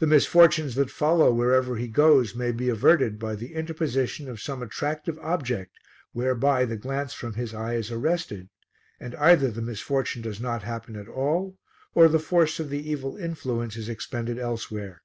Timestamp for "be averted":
2.50-3.20